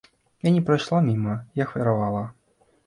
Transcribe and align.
Я 0.47 0.53
не 0.55 0.61
прайшла 0.69 1.01
міма 1.11 1.39
і 1.55 1.59
ахвяравала. 1.67 2.29